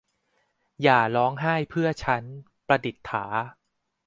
[0.81, 2.23] อย่าร้องไห้เพื่อฉัน-
[2.67, 3.25] ประดิษฐา